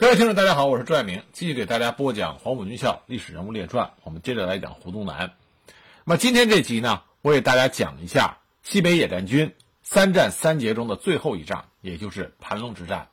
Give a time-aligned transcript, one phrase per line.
[0.00, 3.86] 各位听众，大家好，我是朱爱明，继续给大家播讲《黄埔军校历史人物列传》。
[4.04, 5.32] 我们接着来讲胡宗南。
[6.04, 13.08] 那么今天这集呢，我给大家讲一下西北野战军三战三捷中的最后一仗，也就是盘龙之战。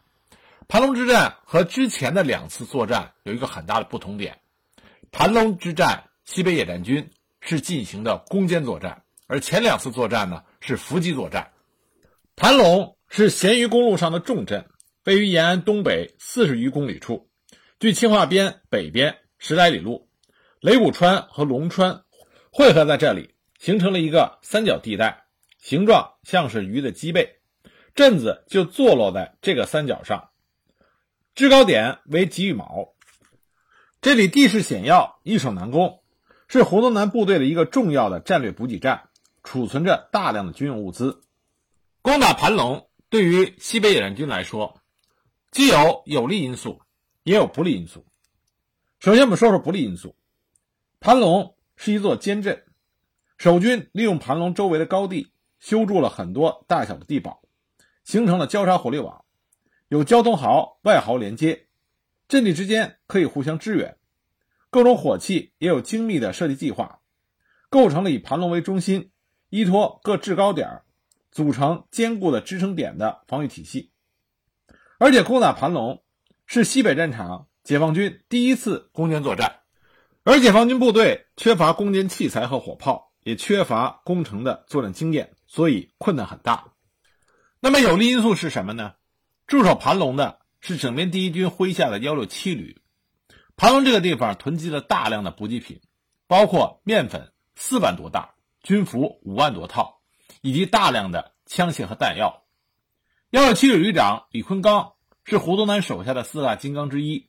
[0.67, 4.37] 盘龙之战和之前的两次作战有一个很大的不同点：
[5.11, 7.09] 盘龙之战，西北野战军
[7.41, 11.51] 是进行的攻坚作战，而前两次作战呢是伏击作战。
[12.35, 14.67] 盘龙是咸鱼公路上的重镇。
[15.05, 17.29] 位于延安东北四十余公里处，
[17.79, 20.09] 距青化边北边十来里路，
[20.59, 22.05] 雷武川和龙川
[22.49, 25.25] 汇合在这里，形成了一个三角地带，
[25.59, 27.35] 形状像是鱼的脊背。
[27.93, 30.31] 镇子就坐落在这个三角上，
[31.35, 32.95] 制高点为吉羽毛。
[34.01, 36.01] 这里地势险要，易守难攻，
[36.47, 39.09] 是胡宗南部队的一个重要的战略补给站，
[39.43, 41.21] 储存着大量的军用物资。
[42.01, 44.81] 攻打盘龙，对于西北野战军来说，
[45.55, 46.81] 既有有利因素，
[47.23, 48.05] 也有不利因素。
[48.99, 50.17] 首先，我们说说不利因素。
[50.99, 52.65] 盘龙是一座坚镇，
[53.37, 55.31] 守军利用盘龙周围的高地
[55.61, 57.41] 修筑了很多大小的地堡，
[58.03, 59.23] 形成了交叉火力网，
[59.87, 61.67] 有交通壕、外壕连接，
[62.27, 63.95] 阵地之间可以互相支援。
[64.69, 66.99] 各种火器也有精密的设计计划，
[67.69, 69.09] 构成了以盘龙为中心，
[69.51, 70.81] 依托各制高点，
[71.31, 73.93] 组成坚固的支撑点的防御体系。
[74.97, 76.03] 而且攻打盘龙
[76.45, 79.59] 是西北战场解放军第一次攻坚作战，
[80.23, 86.71] 而解放军部队缺乏攻坚器材和火炮，也缺乏攻城的作战经验，所以困难很大。
[87.59, 88.93] 那么有利因素是什么呢？
[89.47, 92.81] 驻守盘龙的是整编第一军麾下的幺六七旅。
[93.57, 95.81] 盘龙这个地方囤积了大量的补给品，
[96.27, 100.01] 包括面粉四万多袋、军服五万多套，
[100.41, 102.44] 以及大量的枪械和弹药。
[103.35, 104.93] 幺六七旅旅长李坤刚
[105.25, 107.27] 是胡宗南手下的四大金刚之一，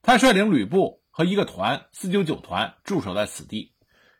[0.00, 3.74] 他率领旅部和一个团四九九团驻守在此地。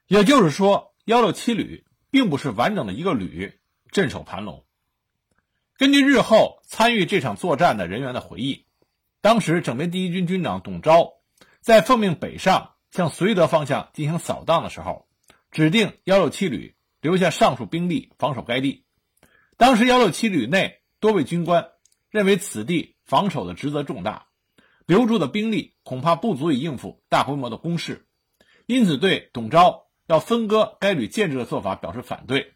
[0.07, 3.59] 也就是说，幺六七旅并不是完整的一个旅
[3.91, 4.67] 镇守盘龙。
[5.79, 8.67] 根据日后参与这场作战的人员的回忆，
[9.23, 11.15] 当时整编第一军军长董钊
[11.63, 15.09] 在奉命北上向绥德方向进行扫荡的时候，
[15.51, 18.85] 指定幺六七旅留下上述兵力防守该地。
[19.57, 20.83] 当时幺六七旅内。
[21.05, 21.69] 多位军官
[22.09, 24.29] 认为此地防守的职责重大，
[24.87, 28.07] 留住的兵力恐怕不足以应付大规模的攻势，
[28.65, 32.55] 因此对董钊要分割该旅建制的做法表示反对。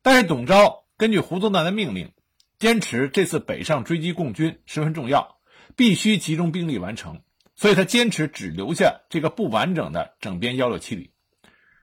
[0.00, 2.14] 但是董钊根据胡宗南的命令，
[2.58, 5.36] 坚持这次北上追击共军十分重要，
[5.76, 7.20] 必须集中兵力完成，
[7.56, 11.12] 所以他坚持只留下这个不完整的整编幺六七旅，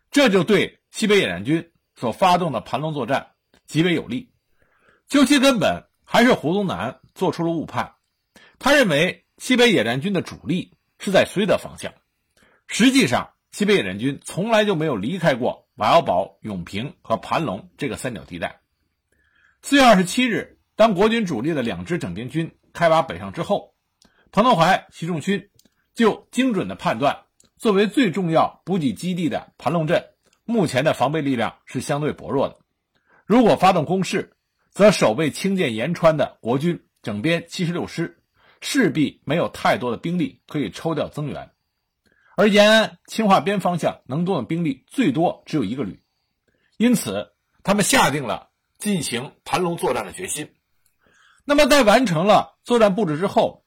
[0.09, 3.33] 这就对西北野战军所发动的盘龙作战
[3.67, 4.32] 极为有利。
[5.07, 7.95] 究其根本，还是胡宗南做出了误判。
[8.59, 11.93] 他认为西北野战军的主力是在绥德方向，
[12.67, 18.61] 实际上西北野战军从来就没有离开过瓦窑堡、永平和盘龙这个三角地带。
[19.61, 23.75] 四月二十七日，当国军主力的两支整编军开拔北上之后，
[24.31, 25.49] 彭德怀、习仲勋
[25.93, 27.25] 就精准的判断，
[27.57, 30.05] 作为最重要补给基地的盘龙镇，
[30.45, 32.57] 目前的防备力量是相对薄弱的。
[33.25, 34.35] 如果发动攻势，
[34.73, 38.23] 则守备清涧延川的国军整编七十六师
[38.59, 41.51] 势必没有太多的兵力可以抽调增援，
[42.35, 46.01] 而延安青化边方向能动的兵力最多只有一个旅，
[46.77, 50.49] 因此他们下定了进行盘龙作战的决心。
[51.45, 53.63] 那么在完成了作战布置之后，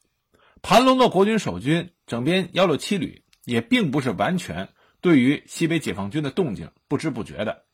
[0.61, 7.65] 盘龙的国军守军整编幺六七旅也并不是完全对于西北解放军的动静不知不觉的，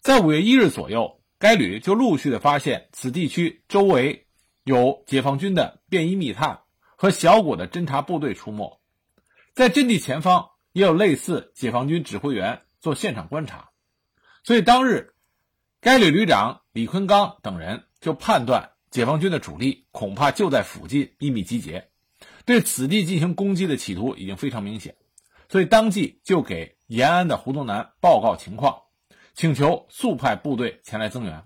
[0.00, 1.21] 在五月一日左右。
[1.42, 4.28] 该旅就陆续的发现此地区周围
[4.62, 6.60] 有解放军的便衣密探
[6.94, 8.80] 和小股的侦察部队出没，
[9.52, 13.70] 在阵地前方也有类似解放军指挥员做现场观察，
[14.44, 15.14] 所以当日
[15.80, 21.88] 该旅旅长李坤刚等人就判断解放军的主力恐怕就在附近秘密集结，
[22.46, 24.94] 对此地进行攻击的企图已经非常明显，
[25.48, 28.82] 所以当即就给延安的胡宗南报告情况。
[29.34, 31.44] 请求速派部队前来增援。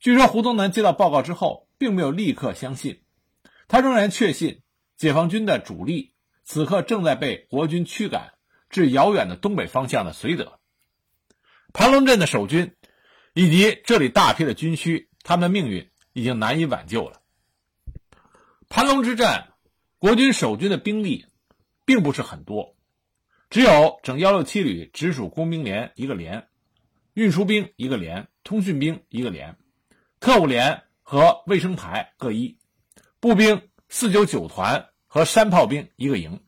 [0.00, 3.02] 据说胡宗南接到报告之后，并没有立刻相信，
[3.68, 4.62] 他仍然确信
[4.96, 6.14] 解放军的主力
[6.44, 8.34] 此刻正在被国军驱赶
[8.70, 10.58] 至遥远的东北方向的绥德。
[11.72, 12.74] 盘龙镇的守军
[13.34, 17.20] 以及这里大批的军需，他们的命运已经难以挽救了。
[18.68, 19.52] 盘龙之战，
[19.98, 21.26] 国军守军的兵力
[21.84, 22.76] 并不是很多，
[23.50, 26.48] 只有整幺六七旅直属工兵连一个连。
[27.16, 29.56] 运输兵一个连，通讯兵一个连，
[30.20, 32.58] 特务连和卫生排各一，
[33.20, 36.44] 步兵四九九团和山炮兵一个营，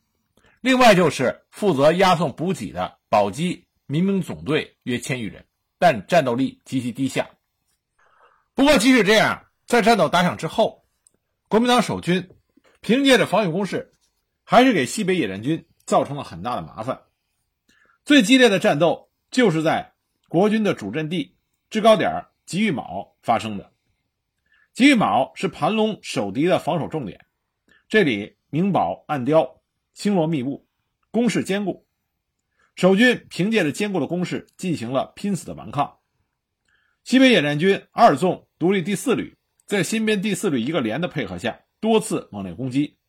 [0.61, 5.43] 另外就是负责押送补给的宝鸡民兵总队约千余人，
[5.79, 7.31] 但战斗力极其低下。
[8.53, 10.85] 不过，即使这样，在战斗打响之后，
[11.47, 12.29] 国民党守军
[12.79, 13.95] 凭借着防御工事，
[14.43, 17.01] 还是给西北野战军造成了很大的麻烦。
[18.05, 19.93] 最激烈的战斗就是在
[20.29, 21.35] 国军的主阵地
[21.71, 23.73] 制高点吉玉卯发生的。
[24.73, 27.25] 吉玉卯是盘龙守敌的防守重点，
[27.87, 29.59] 这里明堡暗雕，
[29.93, 30.67] 星罗密布，
[31.09, 31.87] 攻势坚固。
[32.75, 35.97] 守军凭借着坚固的攻势，进行了拼死的顽抗。
[37.03, 39.35] 西北野战军二纵独立第四旅
[39.65, 42.99] 在新编第四旅一个连的配合下，多次猛烈攻击，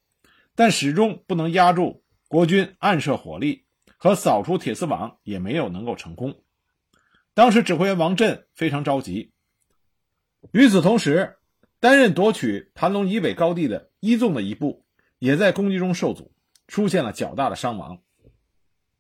[0.55, 3.67] 但始终不能压住国军暗射火力
[3.99, 6.43] 和扫除铁丝网，也没有能够成功。
[7.35, 9.33] 当时指挥员王震非常着急。
[10.53, 11.37] 与此同时，
[11.81, 14.85] 担任夺取盘龙以北高地的一纵的一部，
[15.19, 16.33] 也在攻击中受阻，
[16.67, 18.03] 出现了较大的伤亡。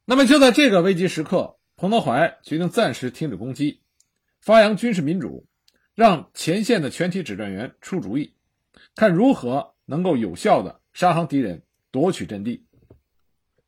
[0.04, 3.82] 那么就在这个危急时刻，彭德怀决定暂时停止攻击，
[4.40, 5.46] 发扬军事民主，
[5.94, 8.34] 让前线的全体指战员出主意，
[8.94, 12.66] 看如何能够有效的杀伤敌人，夺取阵地。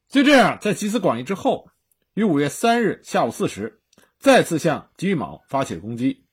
[0.08, 1.70] 就这样，在集思广益之后，
[2.14, 3.81] 于五月三日下午四时，
[4.22, 6.24] 再次向吉玉卯发起攻击。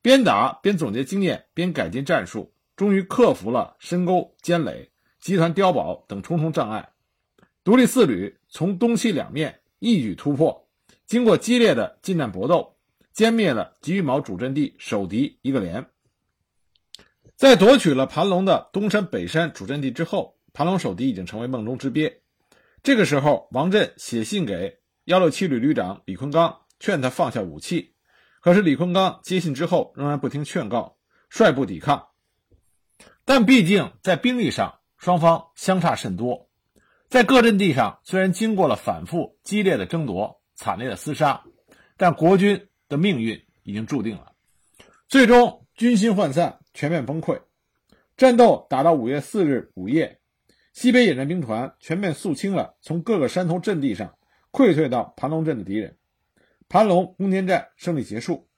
[0.00, 4.90] 边打边总结经验，边改进战术，终于克服了深沟、坚垒、
[5.20, 6.92] 集团碉堡等重重障碍。
[7.62, 10.66] 独立四旅从东西两面一举突破，
[11.04, 12.78] 经过激烈的近战搏斗，
[13.14, 15.84] 歼灭了吉玉卯主阵地守敌一个连。
[17.36, 22.22] 在夺取了盘龙的东山、北山主阵地之后，盘龙守敌已经成为梦中之鳖。
[22.82, 27.94] 这个时候，王震写信给幺六七旅旅长李坤刚，劝他放下武器。
[28.40, 30.96] 可是李坤刚接信之后，仍然不听劝告，
[31.28, 32.08] 率部抵抗。
[33.24, 36.48] 但毕竟在兵力上，双方相差甚多。
[37.08, 41.44] 在各阵地上，虽然经过了反复激烈的争夺、惨烈的厮杀，
[41.96, 44.32] 但国军的命运已经注定了。
[45.08, 47.42] 最终军心涣散，全面崩溃。
[48.16, 50.20] 战斗打到五月四日午夜，
[50.72, 54.16] 西北野战兵团全面肃清了从各个山头阵地上
[54.50, 55.96] 溃退到盘龙镇的敌人。
[56.70, 58.48] 盘龙攻坚战胜利结束，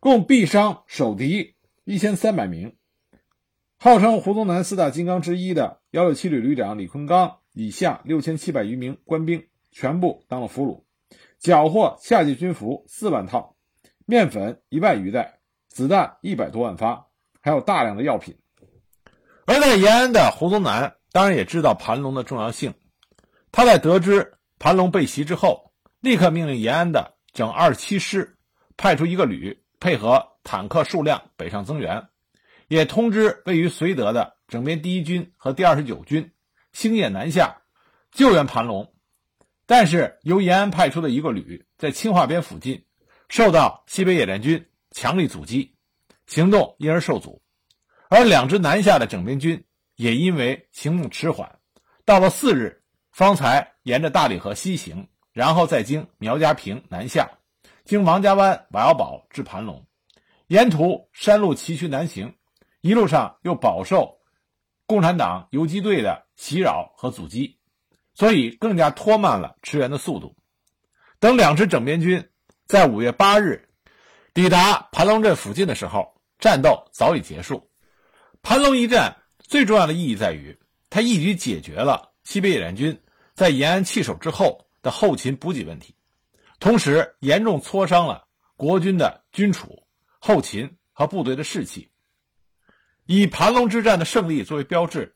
[0.00, 1.54] 共毙伤守敌
[1.84, 2.74] 一千三百名。
[3.78, 10.82] 号称胡宗南四大金刚之一的幺六七旅旅长李坤刚以下六千七百余名官兵全部当了俘虏，
[11.38, 13.54] 缴获夏季军服四万套、
[14.04, 15.38] 面粉一万余袋、
[15.68, 17.06] 子弹一百多万发，
[17.40, 18.36] 还有大量的药品。
[19.46, 22.74] 而在延安的胡宗南当然也知道盘龙的重要性，
[23.52, 25.70] 他在得知盘龙被袭之后。
[26.02, 28.36] 立刻命令延安的整二七师
[28.76, 32.08] 派出一个旅，配合坦克数量北上增援，
[32.68, 36.32] 也通知位于绥德的整编第一军和第二十九军
[36.72, 37.62] 星夜南下
[38.10, 38.92] 救援盘龙。
[39.64, 42.84] 但是由延安派出的一个旅在青化边附近
[43.28, 45.74] 受到西北野战军强力阻击，
[46.26, 47.40] 行动因而受阻。
[48.10, 49.64] 而两支南下的整编军
[49.96, 51.58] 也因为行动迟缓，
[52.04, 55.08] 到了四日方才沿着大理河西行。
[55.32, 57.30] 然后再经苗家坪南下，
[57.86, 59.86] 经王家湾、瓦窑堡至盘龙，
[60.46, 62.34] 沿途山路崎岖难行，
[62.82, 64.18] 一路上又饱受
[64.84, 67.58] 共产党游击队的袭扰和阻击，
[68.12, 70.36] 所以更加拖慢了驰援的速度。
[71.18, 72.28] 等两支整编军
[72.66, 73.70] 在五月八日
[74.34, 77.70] 抵达盘龙镇附近的时候，战斗早已结束。
[78.42, 80.58] 盘龙一战最重要的意义在于，
[80.90, 83.02] 它一举解决了西北野战军
[83.34, 84.61] 在延安弃守之后。
[84.82, 85.94] 的后勤补给问题，
[86.58, 89.86] 同时严重挫伤了国军的军储、
[90.18, 91.88] 后勤和部队的士气。
[93.06, 95.14] 以盘龙之战的胜利作为标志，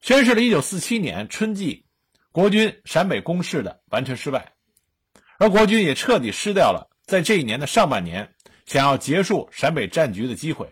[0.00, 1.86] 宣示了1947年春季
[2.30, 4.52] 国军陕北攻势的完全失败，
[5.38, 8.34] 而国军也彻底失掉了在这一年的上半年
[8.66, 10.70] 想要结束陕北战局的机会。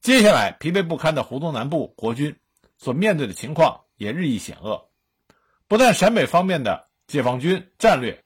[0.00, 2.36] 接下来，疲惫不堪的湖东南部国军
[2.78, 4.90] 所面对的情况也日益险恶，
[5.66, 6.91] 不但陕北方面的。
[7.12, 8.24] 解放军战略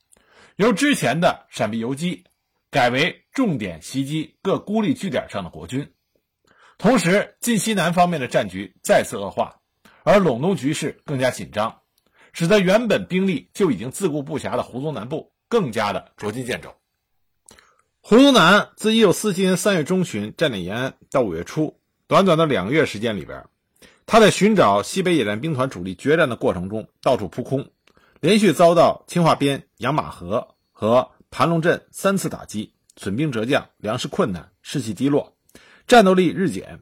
[0.55, 2.23] 由之前的闪避游击
[2.71, 5.91] 改为重点袭击各孤立据点上的国军，
[6.79, 9.57] 同时晋西南方面的战局再次恶化，
[10.05, 11.81] 而陇东局势更加紧张，
[12.33, 16.73] 使得原本兵力就已经自顾不暇的胡宗南部更加的捉襟见肘。
[18.01, 23.47] 胡宗南自1947年3月中旬占领延安到5月初，短短的两个月时间里边，
[24.07, 27.69] 他在寻找西北野战兵团主力决战的过程中到处扑空。
[28.21, 35.37] 连续遭到青化边、养马河和盘龙镇三次打击，损兵折将，粮食困难，士气低落，
[35.87, 36.81] 战斗力日减。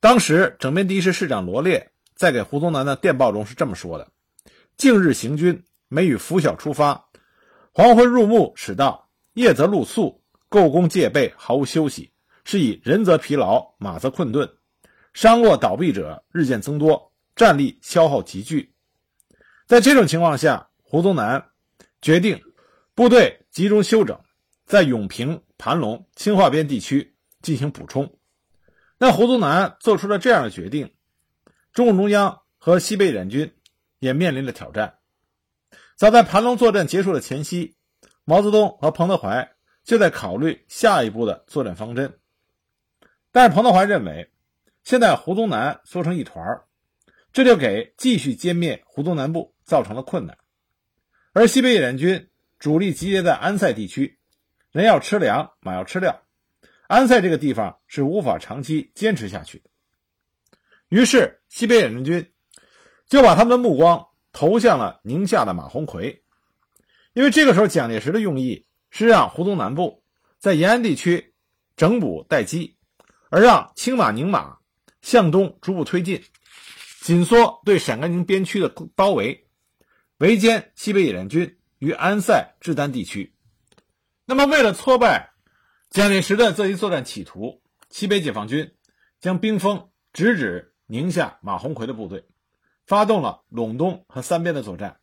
[0.00, 4.10] 当时整编第一师师长罗烈在给胡宗南的电报中是这么说的
[4.78, 7.10] ：“近日行军，每与拂晓出发，
[7.72, 12.12] 黄昏入暮始到，夜则露宿，构攻戒备，毫无休息，
[12.44, 14.50] 是以人则疲劳，马则困顿，
[15.12, 18.72] 伤落倒闭者日渐增多，战力消耗急剧。
[19.70, 21.52] 在这种情况下，胡宗南
[22.02, 22.42] 决定
[22.96, 24.18] 部队集中休整，
[24.66, 28.18] 在永平、盘龙、清化边地区进行补充。
[28.98, 30.92] 那胡宗南做出了这样的决定。”
[31.72, 33.54] 中共中央和西北野战军
[34.00, 34.98] 也面临着挑战。
[35.94, 37.76] 早在盘龙作战结束的前夕，
[38.24, 39.52] 毛泽东和彭德怀
[39.84, 42.18] 就在考虑下一步的作战方针。
[43.30, 44.32] 但是彭德怀认为，
[44.82, 46.60] 现在胡宗南缩成一团
[47.32, 50.36] 这就给继续歼灭胡宗南部造成了困难。
[51.32, 54.18] 而西北野战军主力集结在安塞地区，
[54.72, 56.22] 人要吃粮，马要吃料，
[56.88, 59.70] 安塞这个地方是无法长期坚持下去的。
[60.88, 62.32] 于是，西北野战军
[63.06, 66.22] 就把他们的目光投向了宁夏的马鸿逵，
[67.12, 70.02] 因为这个时候蒋介石的用意是让胡宗南部
[70.38, 71.32] 在延安地区
[71.76, 72.76] 整补待机，
[73.28, 74.58] 而让青马、宁马
[75.00, 76.22] 向东逐步推进，
[77.00, 79.48] 紧缩对陕甘宁边区的包围，
[80.18, 83.34] 围歼西北野战军于安塞志丹地区。
[84.26, 85.32] 那么，为了挫败
[85.88, 88.74] 蒋介石的这一作战企图，西北解放军
[89.18, 90.68] 将兵锋直指。
[90.92, 92.26] 宁夏马鸿逵的部队
[92.84, 94.98] 发动了陇东和三边的作战。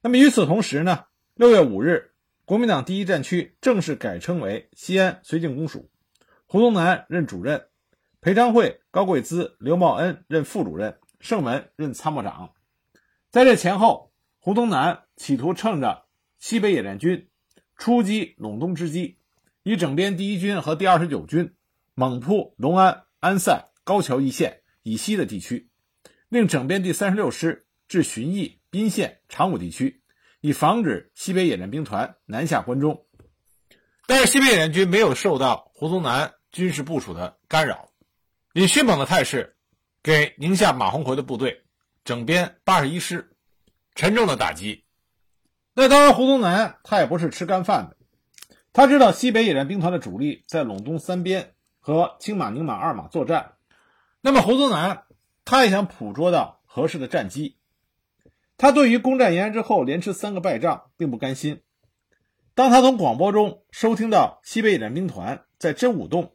[0.00, 1.04] 那么与此同时呢？
[1.34, 2.12] 六月五日，
[2.46, 5.90] 国民党第一战区正式改称为西安绥靖公署，
[6.46, 7.66] 胡宗南任主任，
[8.20, 12.52] 裴昌会、高贵滋、刘茂恩任副主任，盛文任参谋长。
[13.30, 16.06] 在这前后，胡宗南企图趁着
[16.38, 17.28] 西北野战军
[17.76, 19.18] 出击陇东之机，
[19.62, 21.54] 以整编第一军和第二十九军
[21.94, 24.60] 猛扑隆安、安塞、高桥一线。
[24.84, 25.68] 以西的地区，
[26.30, 30.02] 令整编第三十六师至旬邑、宾县、长武地区，
[30.40, 33.04] 以防止西北野战兵团南下关中。
[34.06, 37.87] 但是西北野战军没有受到胡宗南军事部署的干扰，
[38.52, 39.56] 以迅猛的态势，
[40.02, 41.62] 给宁夏马鸿逵的部队
[42.04, 43.30] 整编八十一师
[43.94, 44.84] 沉重的打击。
[45.74, 47.96] 那当然，胡宗南他也不是吃干饭的，
[48.72, 53.52] 他知道西北野战兵团的主力在陇东三边和青马、宁马二马作战。
[54.20, 55.04] 那么胡宗南，
[55.44, 57.56] 他也想捕捉到合适的战机。
[58.56, 61.62] 他对于攻占延安之后连吃三个败仗并不甘心。
[62.56, 66.34] 当他从广播中收听到西北野战兵团在真武洞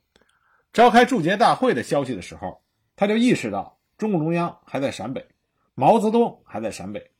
[0.74, 2.62] 召开祝捷大会的消息的时候，
[2.98, 5.26] 他就意识到中共中央还在陕北，
[5.76, 7.12] 毛泽东还在陕北。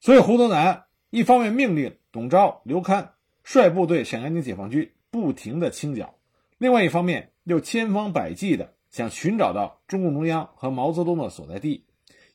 [0.00, 3.08] 所以胡宗南一方面命令董钊、刘戡
[3.42, 6.16] 率部队陕甘宁解放军不停地清剿，
[6.58, 8.74] 另外一方面又千方百计的。
[8.90, 11.84] 想寻找到中共中央和毛泽东的所在地，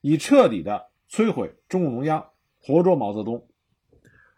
[0.02, 2.32] 以彻底的摧毁中共中央，
[2.62, 3.48] 活捉毛泽东。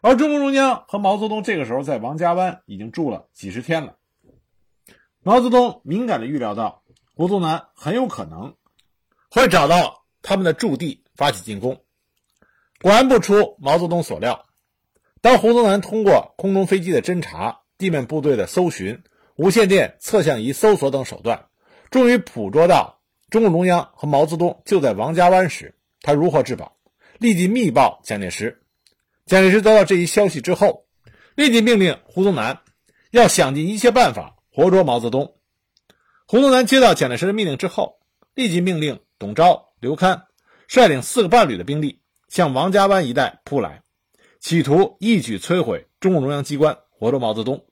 [0.02, 3.98] 而中共中央和毛泽东这个时候在王家湾已经住了几十天了。
[5.24, 6.82] 毛泽东敏感的预料到
[7.16, 8.56] 胡宗南很有可能
[9.30, 11.80] 会找到他们的驻地发起进攻。
[12.82, 14.48] 果然不出毛泽东所料，
[15.22, 19.04] 当胡宗南通过空中飞机的侦察、地面部队的搜寻、
[19.36, 21.46] 无线电测向仪搜索等手段。
[21.92, 26.78] 终于捕捉到中共中央和毛泽东就在王家湾时，他如获至宝，
[27.20, 28.64] 立即密报蒋介石。
[29.28, 30.88] 蒋介石得到这一消息之后，
[31.36, 32.62] 立即命令胡宗南
[33.12, 35.36] 要想尽一切办法活捉毛泽东。
[36.28, 38.00] 胡宗南接到蒋介石的命令之后，
[38.36, 40.24] 立即命令董钊、刘戡
[40.68, 43.82] 率领四个半旅的兵力向王家湾一带扑来，
[44.40, 47.66] 企图一举摧毁中共中央机关，活捉毛泽东。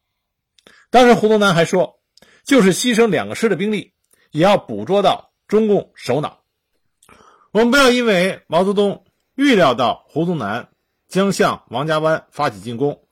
[0.89, 1.99] 当时胡宗南还说，
[2.43, 3.93] 就是牺牲两个师的兵力。
[4.31, 6.43] 也要捕捉到中共首脑。
[7.51, 10.69] 我们不要因为毛泽东预料到胡宗南
[11.07, 13.07] 将向王家湾发起进攻，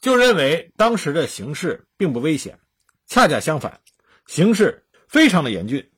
[0.00, 2.58] 就认为当时的形势并不危险。
[3.06, 3.80] 恰恰相反，
[4.26, 5.90] 形势非常的严峻。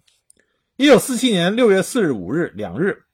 [0.77, 3.05] 一九四七年六月四日、五日两日，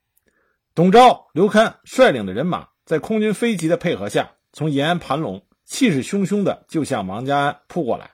[0.74, 8.10] 董钊、刘戡率领的人马在空军飞机的配合下，从延安盘龙气势汹汹的就向王家湾扑过来。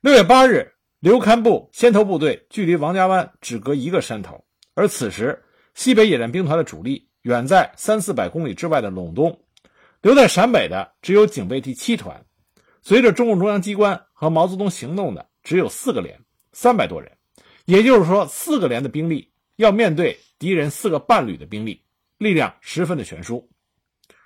[0.00, 0.72] 六月八日。
[0.98, 4.44] 刘戡部先头部队距离王家湾只隔一个山头，
[4.74, 5.44] 而此时
[5.74, 9.44] 西北野战兵团的主力远在三四百公里之外的陇东，
[10.00, 12.24] 留在陕北的只有警备第七团，
[12.82, 16.20] 随着中共中央机关和毛泽东行动的只有四个连，
[16.52, 17.18] 三百多人，
[17.66, 21.84] 也就是说，四个连的兵力要面对敌人四个半旅的兵力，
[22.16, 23.50] 力量十分的悬殊。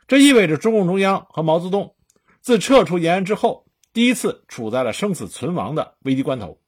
[0.07, 1.97] 这意味着中共中央和毛泽东
[2.41, 6.61] 自撤出延安之后，第一次处在了生死存亡的危机关头。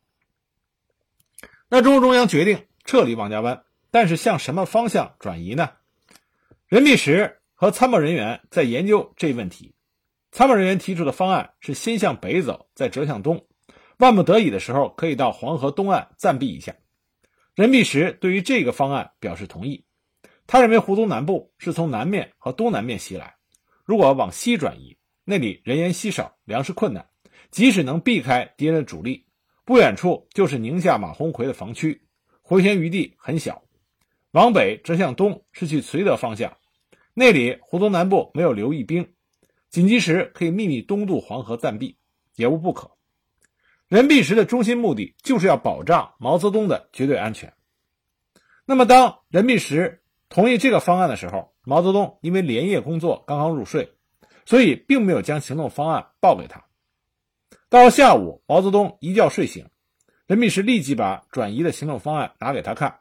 [1.69, 3.63] 那中共中央决定撤离王家湾，
[3.93, 5.71] 但是向什么方向转移呢？
[6.67, 9.75] 任弼时和参谋人员在研究这一问题。
[10.33, 13.47] 参谋人员提出的方案是先向北走，再折向东，
[13.99, 16.75] 万不得已的时候可以到黄河东岸暂避一下。
[17.55, 19.85] 任弼时对于这个方案表示同意。
[20.47, 23.35] 他认为湖东南部是从南面和东南面袭来，
[23.85, 27.07] 如果往西转移，那里人烟稀少，粮食困难，
[27.51, 29.27] 即使能避开敌人的主力，
[29.67, 32.01] 不远处就是宁夏马鸿逵的防区，
[32.41, 33.63] 回旋余地很小。
[34.31, 36.57] 往北折向东是去绥德方向，
[37.13, 39.07] 那里湖东南部没有留义兵，
[39.73, 41.97] 紧急时可以秘密东渡黄河暂避，
[42.37, 42.91] 也无不可。
[43.89, 47.55] 任弼时的中心目的就是要保障毛泽东的绝对安全。
[48.67, 53.97] 那么，当任弼时同意这个方案的时候，毛泽东因为连夜工作刚刚入睡，
[54.45, 56.63] 所以并没有将行动方案报给他。
[57.71, 59.71] 到了下午，毛泽东一觉睡醒，
[60.27, 63.01] 任弼时立即把转移的行动方案拿给他看，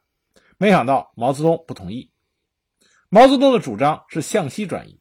[0.58, 2.12] 没想到毛泽东不同意。
[3.10, 5.00] 毛泽东的主张是向西转移，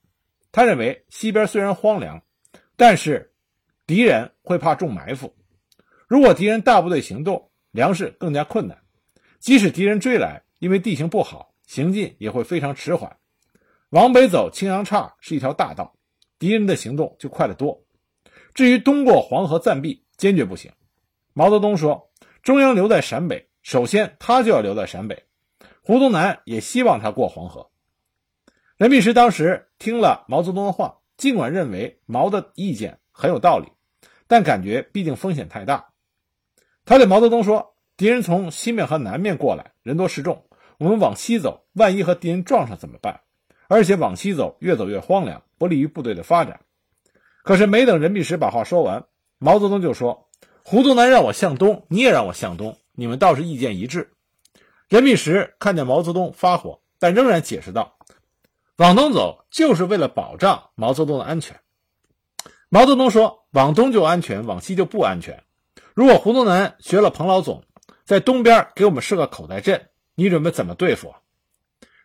[0.53, 2.23] 他认为西边虽然荒凉，
[2.77, 3.33] 但是
[3.87, 5.35] 敌人会怕中埋伏，
[6.09, 8.79] 如果敌人大部队行动，粮食更加困难，
[9.39, 11.49] 即使敌人追来，因为地形不好。
[11.67, 13.17] 行进也会非常迟缓，
[13.91, 15.95] 往北走青羊岔是一条大道，
[16.37, 17.81] 敌人的行动就快得多。
[18.55, 20.73] 至于东过黄河暂避，坚决不行。
[21.33, 22.11] 毛泽东说
[22.43, 25.27] ：“中央留在陕北，首先他就要留在陕北。
[25.81, 27.70] 胡宗南也希望他过黄河。”
[28.81, 33.67] 任弼时当时听了毛泽东的话，尽管认为毛的意见很有道理，
[34.27, 35.91] 但感觉毕竟风险太大。
[36.87, 40.47] 他对毛泽东说：“敌人从西面和南面过来，人多势众。”
[40.81, 43.21] 我们往西走，万一和敌人撞上怎么办？
[43.69, 46.61] 而且往西走，越走越荒凉，不利于部队的发展。
[47.43, 49.05] 可是没等任弼时把话说完，
[49.37, 50.31] 毛泽东就说
[50.65, 54.15] ：“胡宗南让我向东，你也让我向东，你们倒是意见一致。”
[54.89, 57.99] 任弼时看见毛泽东发火，但仍然解释道
[58.81, 61.61] ：“往东走就是为了保障毛泽东的安全。”
[62.71, 65.45] 毛泽东说：“往东就安全，往西就不安全。
[65.93, 67.63] 如果胡宗南学了彭老总，
[68.07, 71.15] 在东边给我们设个口袋阵。”你准备怎么对付？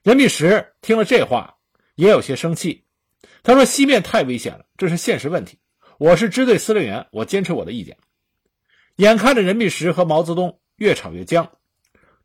[0.04, 1.56] 任弼时听了这话，
[1.96, 2.84] 也有些生气。
[3.42, 5.60] 他说：“西面太危险了，这是现实问题。
[5.98, 7.98] 我是支队司令员，我坚持我的意见。”
[8.98, 11.52] 眼看着任弼时和毛泽东越吵越僵，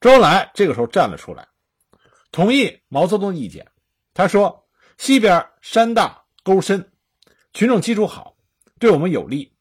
[0.01, 1.47] 周恩来这个时候站了出来，
[2.33, 3.67] 同意毛泽东的意见。
[4.21, 6.93] 他说：“西边山大沟深，
[7.55, 8.37] 群众基础好，
[8.79, 9.55] 对我们有利。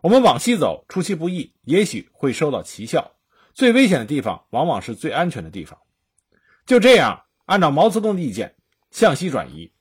[0.00, 3.12] 我们往西走，出其不意，也许会收到奇效。”
[3.54, 5.78] 最危险的地方，往往是最安全的地方。
[6.66, 8.56] 就这样，按照毛泽东的意见
[8.90, 9.72] 向西转移。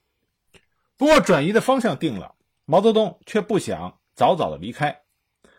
[0.95, 5.01] 不过，转移的方向定了，毛泽东却不想早早的离开。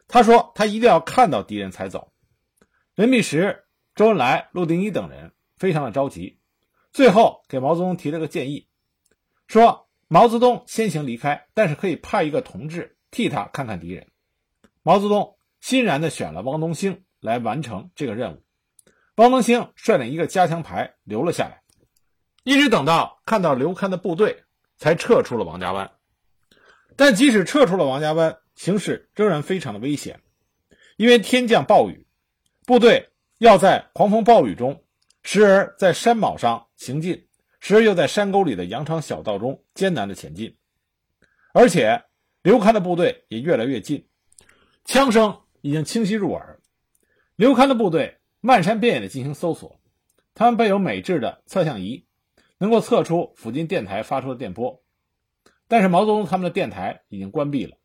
[0.07, 2.13] 他说：“他一定要看到敌人才走。”
[2.95, 3.65] 任弼时、
[3.97, 6.40] 周恩来、陆定一等人非常的着急，
[6.93, 8.69] 最后给毛泽东提了个建议，
[9.47, 14.09] 说：“毛泽东先行离开，但是可以派一个同志替他看看敌人。”
[14.83, 17.03] 毛泽东欣然的选了汪东兴。
[17.23, 18.43] 来完成这个任务，
[19.17, 21.61] 汪东兴率领一个加强排留了下来，
[22.45, 24.45] 一直等到看到刘戡的部队，
[24.79, 25.93] 才撤出了王家湾。
[26.97, 30.23] 但即使撤出了王家湾，形势仍然非常的危险，
[30.97, 32.07] 因为天降暴雨，
[32.65, 34.83] 部队要在狂风暴雨中，
[35.23, 37.29] 时而在山峁上行进，
[37.61, 40.57] 时而又在山沟里的羊肠小道中艰难的前进，
[41.53, 42.05] 而且
[42.43, 44.09] 刘戡的部队也越来越近，
[44.85, 46.61] 枪声已经清晰入耳。
[47.37, 49.81] 刘戡的部队漫山遍野的进行搜索，
[50.35, 52.07] 他们备有美制的测向仪，
[52.59, 54.83] 能够测出附近电台发出的电波。
[55.69, 57.77] 但是毛泽东他们的电台已经关闭了。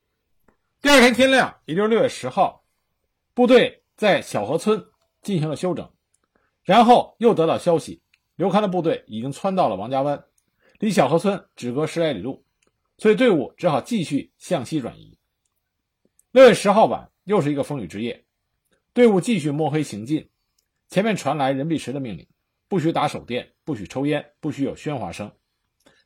[0.81, 2.63] 第二天天亮，也就是六月十号，
[3.33, 4.85] 部队在小河村
[5.21, 5.91] 进行了休整，
[6.65, 8.01] 然后又得到消息，
[8.35, 10.25] 刘戡的部队已经窜到了王家湾，
[10.79, 12.43] 离小河村只隔十来里路，
[12.97, 15.17] 所以队伍只好继续向西转移。
[16.31, 18.25] 六月十号晚，又是一个风雨之夜。
[18.93, 20.27] 队伍继续摸黑行进，
[20.89, 22.27] 前面传来任弼时的命令：
[22.67, 25.31] 不许打手电，不许抽烟，不许有喧哗声。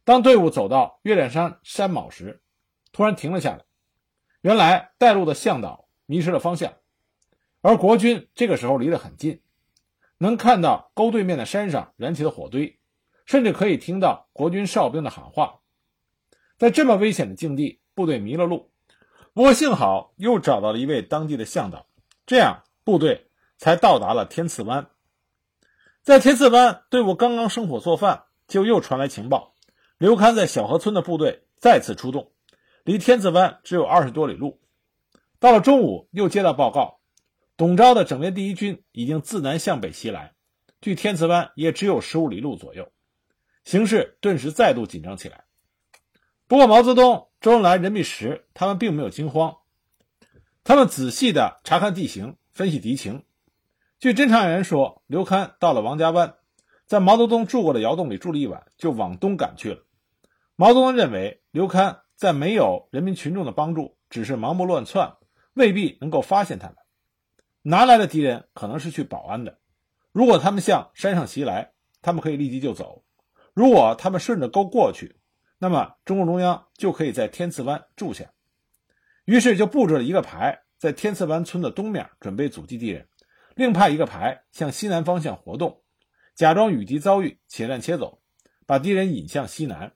[0.04, 2.42] 当队伍走到月亮山山峁时，
[2.92, 3.64] 突然停了下来。
[4.42, 6.74] 原来带路的向导迷失了方向，
[7.62, 9.42] 而国军这个时候离得很近，
[10.20, 12.80] 能看到沟对面的山上燃起的火堆，
[13.26, 15.60] 甚至可以听到国军哨兵的喊话。
[16.58, 18.70] 在这么危险的境地，部队迷了路，
[19.34, 21.88] 不过幸好又找到了一位当地的向导，
[22.28, 22.62] 这样。
[22.86, 23.30] 部队
[23.60, 24.90] 才到达了天赐湾，
[26.02, 29.54] 在天赐湾，队伍刚刚生火做饭，就又传来情报：
[30.00, 32.32] 刘戡在小河村的部队再次出动，
[32.84, 34.60] 离天赐湾只有二十多里路。
[35.40, 36.99] 到了中午，又接到报告，
[37.60, 40.34] 董钊的整编第一军已经自南向北袭来，
[40.80, 42.90] 距天慈湾也只有十五里路左右，
[43.66, 45.44] 形势顿时再度紧张起来。
[46.48, 49.58] 不过，毛泽东、周恩来、任弼时他们并没有惊慌，
[50.64, 53.26] 他们仔细地查看地形，分析敌情。
[54.00, 56.36] 据侦查员说，刘戡到了王家湾，
[56.86, 59.84] 在毛泽东住过的窑洞里住了一晚，就往东赶去了。
[60.56, 65.18] 毛泽东认为，刘戡在没有人民群众的帮助，只是盲目乱窜，
[65.56, 66.78] 未必能够发现他们。
[67.62, 69.60] 拿来的敌人可能是去保安的。
[70.12, 73.04] 如果他们向山上袭来，他们可以立即就走；
[73.54, 75.18] 如果他们顺着沟过去，
[75.58, 78.32] 那么中共中央就可以在天赐湾住下。
[79.26, 83.04] 于是就布置了一个排在天赐湾村的东面，准备阻击敌人；
[83.56, 85.84] 另派一个排向西南方向活动，
[86.34, 88.22] 假装与敌遭遇，且战且走，
[88.66, 89.94] 把敌人引向西南。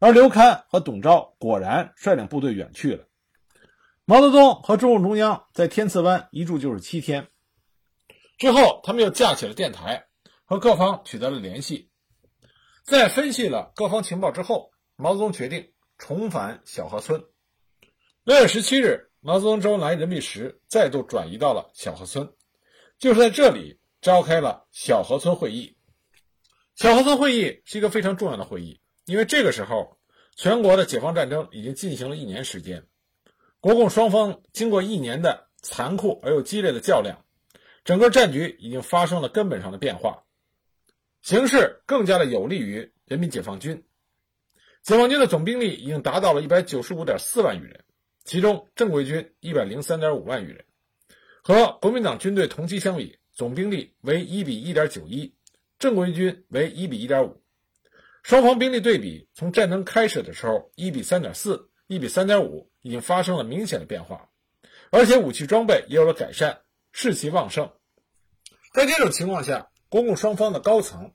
[0.00, 3.04] 而刘戡和董钊果然率领部队远去了。
[4.06, 7.28] 毛泽东和中共中央在天赐湾一住就是七天。
[8.36, 10.08] 之后，他们又架起了电台，
[10.44, 11.90] 和各方取得了联系。
[12.82, 17.24] 在分析了各方情报之后，毛泽东决定重返小河村。
[18.24, 22.34] 六月十七日，毛泽东、周恩来、任弼时再度转移到了小河村，
[22.98, 25.78] 就是在这里召开了小河村会议。
[26.74, 29.96] 小河村会议是一个非常重要的会议，因为这个时候，
[30.36, 32.86] 全国的解放战争已经进行了一年时间，
[33.64, 37.24] 国共双方经过一年的残酷而又激烈的较量，
[37.82, 40.24] 整个战局已经发生了根本上的变化。
[41.22, 43.82] 形势更加的有利于人民解放军。
[44.82, 47.82] 解放军的总兵力已经达到了一百九十五点四万余人，
[48.22, 50.66] 其中正规军一百零三点五万余人，
[51.42, 55.34] 和国民党军队同期相比，总兵力为一比一点九一，
[55.78, 57.42] 正规军为一比一点五。
[58.22, 64.28] 双方兵力对比从战争开始的时候一比三点四、一比三点五，已经发生了明显的变化，
[64.90, 66.60] 而且武器装备也有了改善，
[66.92, 67.72] 士气旺盛。
[68.74, 71.14] 在这种情况下，国共双方的高层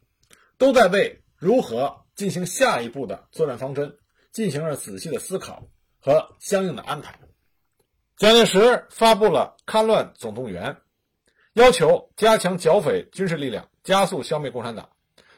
[0.58, 4.00] 都在为如何进行下一步的作战方针
[4.32, 7.20] 进行了仔细的思考和相应的安排。
[8.18, 10.78] 蒋介石发布了戡乱总动员，
[11.54, 14.90] 要求加强剿匪军事力量，加速消灭共产党。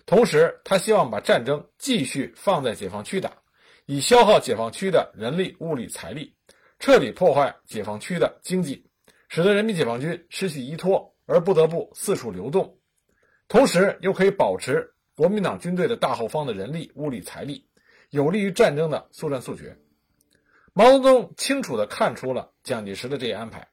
[0.06, 3.41] 同时，他希望把战争继续放在解放区打，
[3.86, 6.36] 以消耗解放区的人力、物力、财力，
[6.80, 8.86] 彻底破坏解放区的经济，
[9.28, 12.78] 使得人民解放军失去依托而不得不四处流动。
[13.48, 17.68] 同时，又可以保持国民党军队的大后方的人力、物力、财力，
[18.10, 19.78] 有利于战争的速战速决。
[20.74, 23.68] 毛泽东清楚地看出了蒋介石的这一安排，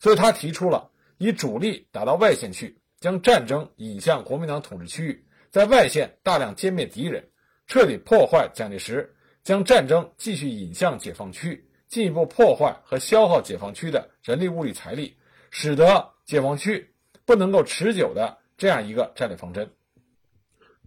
[0.00, 7.30] 所以他提出了以主力打到外线去，将战争引向国民党统治区域，在外线大量歼灭敌人，
[7.68, 15.16] 彻底破坏蒋介石将战争继续引向解放区，进一步破坏和消耗解放区的人力、物力、财力，
[15.50, 18.38] 使得解放区不能够持久的。
[18.56, 19.74] 这样一个战略方针。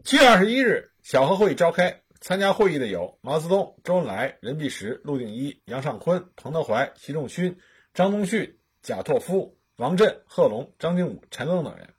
[0.03, 7.57] 七月二十一日，小河会议召开，参加会议的有毛泽东、周恩来、任弼时、陆定一、杨尚昆、彭德怀、习仲勋、
[7.95, 11.89] 张宗逊、贾拓夫、王震、贺龙、张经武、陈赓等人。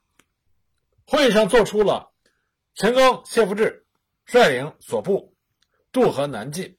[1.05, 2.13] 会议上作出了
[2.73, 3.85] 陈赓、谢富治
[4.23, 5.34] 率领所部
[5.95, 6.75] 渡河南进，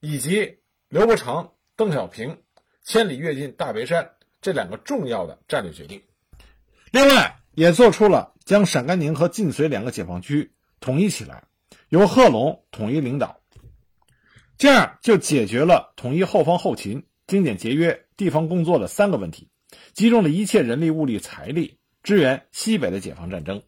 [0.00, 2.42] 以及刘伯承、邓小平
[2.82, 6.02] 千里跃进大别山这两个重要的战略决定。
[6.90, 11.44] 另外，也做出了将陕甘宁和晋绥两个解放区统一起来，
[11.90, 13.38] 由贺龙统一领导，
[14.58, 19.48] 这样就解决了统一后方后勤、精简节约地方工作的三个问题，
[19.92, 23.62] 集中了一切人力、物力、财力支援西北的解放战争。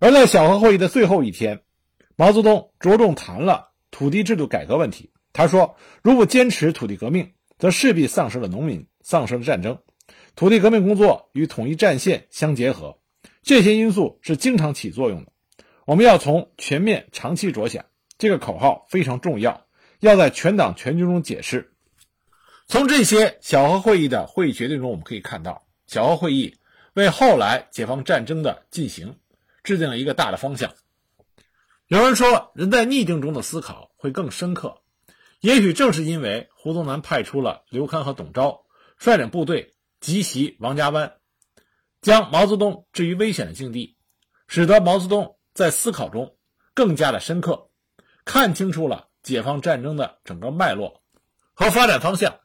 [0.00, 1.62] 而在小河会议的最后一天，
[2.16, 5.12] 毛泽东着重谈了土地制度改革问题。
[5.32, 9.78] 他说：“如果坚持土地革命，则势必丧失了农民，丧失了战争。”
[10.34, 12.98] 土地革命工作与统一战线相结合，
[13.44, 15.30] 这些因素是经常起作用的。
[15.86, 17.84] 我们要从全面、长期着想，
[18.18, 19.64] 这个口号非常重要，
[20.00, 21.72] 要在全党全军中解释。
[22.66, 26.56] 从这些小河会议的会议决定中，我们可以看到，小河会议
[26.94, 29.14] 为后来解放战争的进行
[29.62, 30.72] 制定了一个大的方向。
[31.86, 34.82] 有人说，人在逆境中的思考会更深刻，
[35.40, 38.62] 也许正是因为胡宗南派出了刘戡和董钊，
[38.98, 39.70] 率领部队。
[40.00, 41.14] 急袭王家湾，
[42.02, 43.96] 将毛泽东置于危险的境地，
[44.46, 46.36] 使得毛泽东在思考中
[46.74, 47.70] 更加的深刻，
[48.26, 51.02] 看清楚了解放战争的整个脉络
[51.54, 52.38] 和发展方向，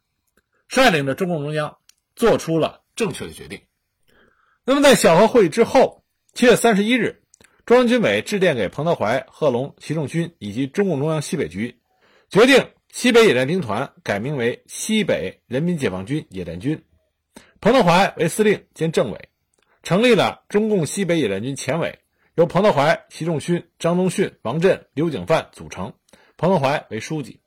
[0.69, 1.79] 率领着中共中央
[2.15, 3.63] 做出了正确的决定。
[4.63, 7.25] 那么，在小河会议之后，七月三十一日，
[7.69, 11.79] 中央军委致电给彭德怀、贺龙、习仲勋以及中共中央西北局，
[12.27, 16.83] 决定西北野战兵团改名为西北人民解放军野战军。
[17.61, 19.29] 彭德怀为司令兼政委，
[19.83, 21.99] 成立了中共西北野战军前委，
[22.33, 25.93] 由彭德怀、习仲勋、张宗逊、王震、刘景范组成，
[26.37, 27.39] 彭德怀为书记。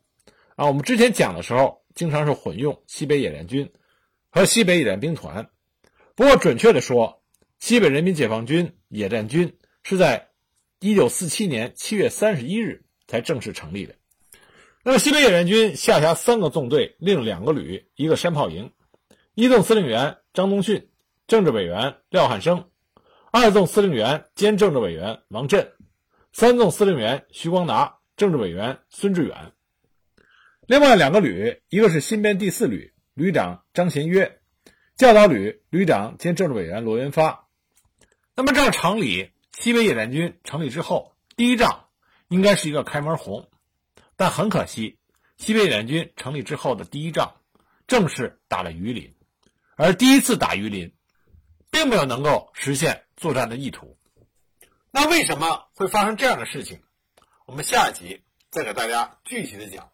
[0.55, 3.73] 啊，我们之前讲的时候，经常是混用西北野战军
[4.31, 5.51] 和西北野战兵团。
[6.15, 7.25] 不过，准确的说，
[7.59, 10.31] 西北人民解放军野战军是在
[10.81, 13.95] 1947年7月31日才正式成立的。
[14.85, 18.73] 那么，西北野战军下辖三个纵队，另两个旅，一个山炮营。
[19.35, 20.91] 一纵司令员张宗逊，
[21.27, 22.69] 政治委员廖汉生，
[23.31, 25.73] 二纵司令员兼政治委员王震，
[26.33, 29.53] 三纵司令员徐光达，政治委员孙志远。
[30.67, 34.41] 另外两个旅，一个是新编第四旅，旅长张贤约，
[34.97, 37.49] 教导旅旅长兼政治委员罗元发。
[38.35, 41.89] 那么这样城里西北野战军成立之后，第一仗
[42.29, 43.51] 应该是一个开门红，
[44.17, 44.99] 但很可惜，
[45.37, 47.37] 西北野战军成立之后的第一仗，
[47.87, 49.15] 正是打了榆林，
[49.77, 50.95] 而第一次打榆林，
[51.71, 53.99] 并没有能够实现作战的意图。
[54.91, 56.83] 那为什么会发生这样的事情？
[57.47, 59.91] 我们下一集再给大家具体的讲。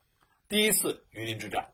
[0.48, 1.72] 第一次榆林之战。